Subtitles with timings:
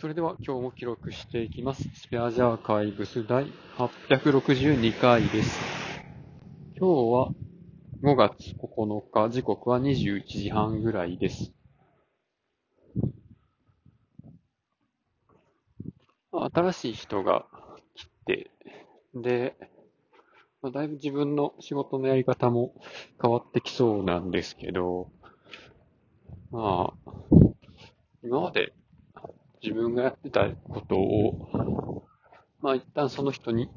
[0.00, 1.82] それでは今日も記録していきます。
[1.94, 5.60] スペアジアーカイブス第862回です。
[6.74, 7.28] 今日は
[8.02, 11.52] 5月9日、時刻は21時半ぐらいです。
[16.32, 17.44] 新しい人が
[17.94, 18.50] 来て、
[19.14, 19.54] で、
[20.72, 22.72] だいぶ自分の仕事のやり方も
[23.20, 25.10] 変わってきそうなんですけど、
[26.50, 27.10] まあ、
[28.22, 28.72] 今まで
[29.62, 32.04] 自分がやってたことを、
[32.60, 33.68] まあ一旦その人に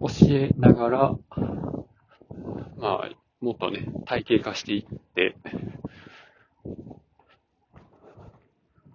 [0.00, 1.16] 教えながら、
[2.78, 3.10] まあ、
[3.40, 5.36] もっとね、体系化していって、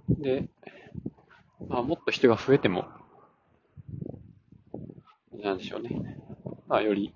[0.09, 0.47] で、
[1.67, 2.85] まあもっと人が増えても、
[5.33, 6.17] なんでしょうね。
[6.67, 7.13] まあより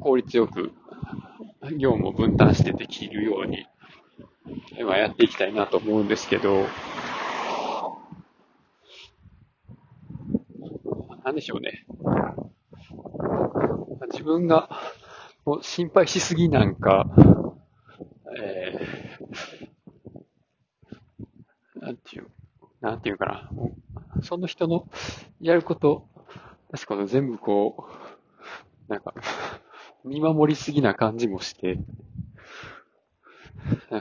[0.00, 0.72] 効率よく
[1.78, 3.66] 業務を分担してできるように、
[4.84, 6.66] まあやっていきたいなと思うんですけど、
[11.24, 11.84] なんでしょうね。
[14.10, 14.68] 自分が
[15.44, 17.06] こう心配しすぎなんか、
[18.36, 22.26] えー、なんていう、
[22.80, 23.50] なんていうかな。
[24.22, 24.88] その人の
[25.40, 26.08] やること、
[26.70, 27.88] 確かに全部こ
[28.88, 29.14] う、なんか、
[30.04, 31.78] 見守りすぎな感じもして、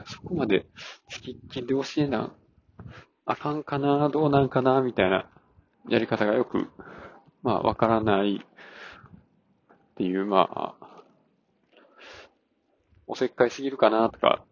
[0.06, 0.66] そこまで
[1.10, 2.34] 付きっきりで教えな、
[3.26, 5.30] あかんかな、どうなんかな、みたいな
[5.90, 6.70] やり方がよく、
[7.44, 8.40] まあ、わからないっ
[9.96, 10.76] ていう、まあ、
[13.08, 14.44] おせっかいすぎるかな、とか、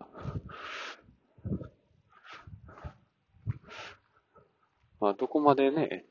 [5.00, 6.04] まあ、どこまでね、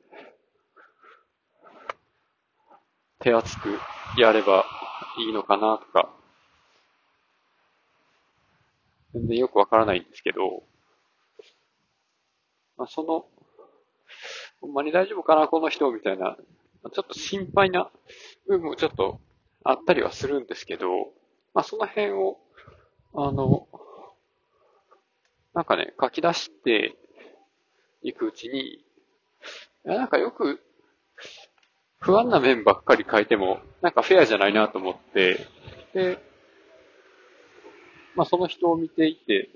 [3.19, 3.77] 手厚く
[4.17, 4.65] やれば
[5.19, 6.09] いいのかな、とか、
[9.13, 10.63] 全然よくわからないんですけど、
[12.77, 13.25] まあ、その、
[14.61, 16.37] ほんまに大丈夫かな、この人、みたいな、
[16.91, 17.91] ちょっと心配な
[18.47, 19.19] 部分もちょっと
[19.63, 20.87] あったりはするんですけど、
[21.53, 22.37] まあ、その辺を、
[23.13, 23.67] あの、
[25.53, 26.95] なんかね、書き出して
[28.01, 28.85] いくうちに、い
[29.83, 30.61] やなんかよく、
[31.99, 35.45] 不安な面ばっかり書いても、なんかフェアじゃないなと思って、
[35.93, 36.19] で、
[38.15, 39.49] まあその人を見ていて、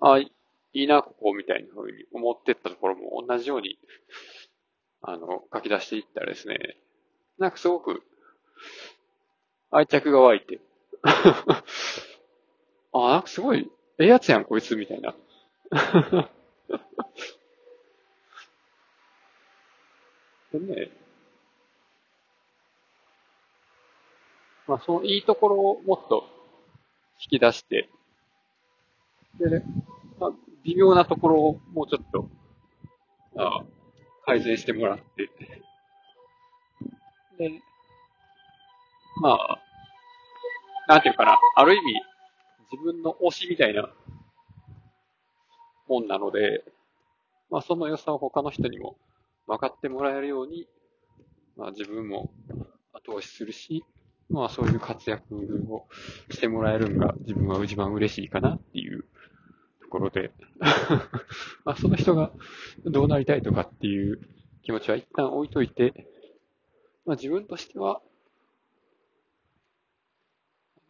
[0.00, 0.30] あ、い
[0.74, 3.78] いな、ここ、みたいな風に思ってったところも同じように、
[5.08, 6.76] あの、書き出していったらですね、
[7.38, 8.02] なんかすごく、
[9.70, 10.58] 愛着が湧いて、
[12.92, 15.14] あ、なんかすごい、ええやつやん、こいつ、みたいな。
[20.52, 20.90] でね、
[24.66, 26.24] まあ、そのいいところをもっと
[27.20, 27.88] 引き出して、
[29.38, 29.64] でね、
[30.18, 30.32] まあ、
[30.64, 32.28] 微妙なところをもうちょっと、
[33.36, 33.75] ああ
[34.26, 35.30] 改善してもらって、
[37.38, 37.62] で、
[39.22, 39.58] まあ、
[40.88, 41.94] なんていうかな、ある意味、
[42.72, 43.88] 自分の推しみたいな
[45.88, 46.64] もんなので、
[47.50, 48.96] まあ、その良さを他の人にも
[49.46, 50.68] 分かってもらえるように、
[51.56, 52.30] まあ、自分も
[52.92, 53.84] 後押しするし、
[54.28, 55.22] まあ、そういう活躍
[55.70, 55.86] を
[56.30, 58.85] してもらえるのが自分は一番嬉しいかなっていう。
[59.96, 60.30] ころで、
[61.64, 62.30] まあ、その人が
[62.84, 64.20] どうなりたいとかっていう
[64.62, 66.06] 気持ちは一旦置いといて、
[67.06, 68.02] まあ、自分としては、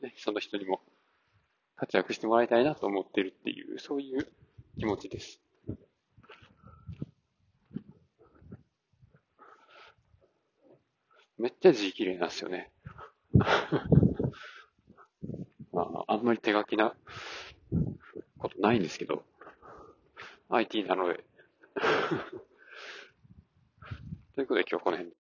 [0.02, 0.80] ね、その人にも
[1.76, 4.26] 活躍してもらいたいなと思ってるっていう、そういう
[4.78, 5.40] 気持ちです。
[11.38, 12.72] めっちゃ字綺麗なんですよね。
[15.72, 16.96] まあ、あんまり手書きな
[18.48, 19.24] ことないんですけど、
[20.50, 21.24] IT なので。
[24.34, 25.16] ということで今日この辺で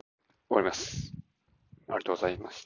[0.49, 1.13] 終わります。
[1.89, 2.59] ありがとうございました。